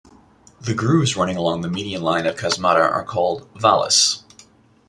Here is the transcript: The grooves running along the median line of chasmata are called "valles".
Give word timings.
The 0.59 0.73
grooves 0.73 1.15
running 1.15 1.37
along 1.37 1.61
the 1.61 1.69
median 1.69 2.01
line 2.01 2.25
of 2.25 2.35
chasmata 2.35 2.79
are 2.81 3.03
called 3.03 3.47
"valles". 3.55 4.23